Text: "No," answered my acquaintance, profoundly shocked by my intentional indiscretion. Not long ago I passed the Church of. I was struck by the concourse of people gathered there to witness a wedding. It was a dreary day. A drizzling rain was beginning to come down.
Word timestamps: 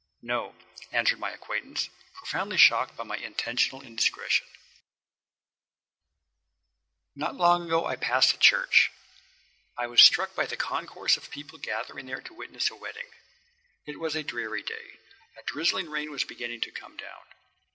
"No," 0.23 0.55
answered 0.91 1.19
my 1.19 1.29
acquaintance, 1.29 1.91
profoundly 2.15 2.57
shocked 2.57 2.97
by 2.97 3.03
my 3.03 3.17
intentional 3.17 3.83
indiscretion. 3.83 4.47
Not 7.15 7.35
long 7.35 7.67
ago 7.67 7.85
I 7.85 7.97
passed 7.97 8.31
the 8.31 8.39
Church 8.39 8.89
of. 9.77 9.83
I 9.83 9.85
was 9.85 10.01
struck 10.01 10.33
by 10.33 10.47
the 10.47 10.57
concourse 10.57 11.17
of 11.17 11.29
people 11.29 11.59
gathered 11.59 12.03
there 12.07 12.19
to 12.19 12.33
witness 12.33 12.71
a 12.71 12.75
wedding. 12.75 13.11
It 13.85 13.99
was 13.99 14.15
a 14.15 14.23
dreary 14.23 14.63
day. 14.63 14.97
A 15.37 15.43
drizzling 15.45 15.87
rain 15.87 16.09
was 16.09 16.23
beginning 16.23 16.61
to 16.61 16.71
come 16.71 16.97
down. 16.97 17.21